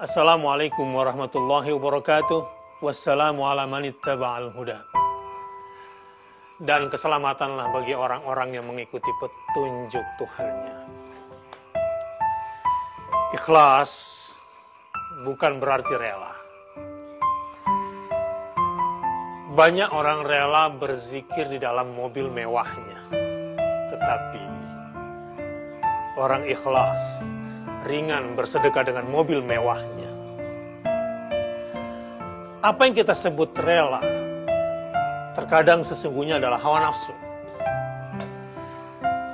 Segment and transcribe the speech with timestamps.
[0.00, 2.40] Assalamualaikum warahmatullahi wabarakatuh.
[2.80, 4.80] Wassalamu ala manittaba'al huda.
[6.64, 10.88] Dan keselamatanlah bagi orang-orang yang mengikuti petunjuk Tuhannya.
[13.36, 13.92] Ikhlas
[15.28, 16.32] bukan berarti rela.
[19.52, 23.28] Banyak orang rela berzikir di dalam mobil mewahnya.
[24.00, 24.44] Tetapi
[26.16, 27.20] orang ikhlas
[27.84, 30.08] ringan bersedekah dengan mobil mewahnya.
[32.64, 34.00] Apa yang kita sebut rela,
[35.36, 37.12] terkadang sesungguhnya adalah hawa nafsu.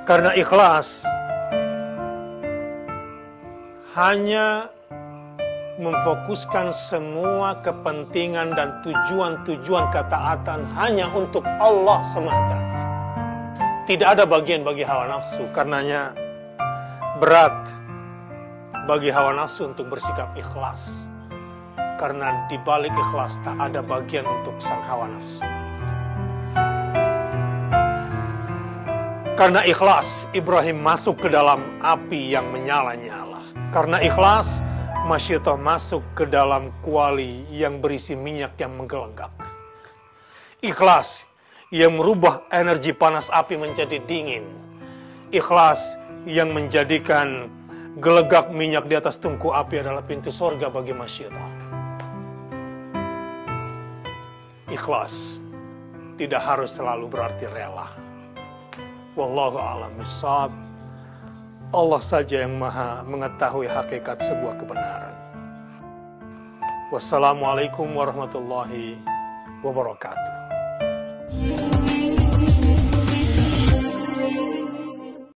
[0.07, 1.03] Karena ikhlas
[3.95, 4.71] hanya
[5.79, 12.86] memfokuskan semua kepentingan dan tujuan-tujuan ketaatan hanya untuk Allah semata.
[13.87, 16.11] Tidak ada bagian bagi hawa nafsu, karenanya
[17.23, 17.55] berat
[18.83, 21.07] bagi hawa nafsu untuk bersikap ikhlas.
[21.95, 25.39] Karena di balik ikhlas tak ada bagian untuk sang hawa nafsu.
[29.39, 33.39] Karena ikhlas, Ibrahim masuk ke dalam api yang menyala-nyala.
[33.71, 34.59] Karena ikhlas,
[35.07, 39.31] Masyito masuk ke dalam kuali yang berisi minyak yang menggelegak.
[40.59, 41.23] Ikhlas
[41.67, 44.47] yang merubah energi panas api menjadi dingin.
[45.35, 47.51] Ikhlas yang menjadikan
[47.99, 51.43] gelegak minyak di atas tungku api adalah pintu sorga bagi masyita.
[54.71, 55.43] Ikhlas
[56.15, 57.91] tidak harus selalu berarti rela.
[59.19, 60.55] Wallahu a'lam bishawab.
[61.75, 65.15] Allah saja yang maha mengetahui hakikat sebuah kebenaran.
[66.95, 68.95] Wassalamualaikum warahmatullahi
[69.59, 70.56] wabarakatuh.